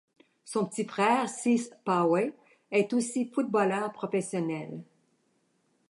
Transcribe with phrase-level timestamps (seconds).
[0.45, 2.33] Son petit frère Cees Paauwe
[2.71, 4.81] est aussi footballeur professionnel.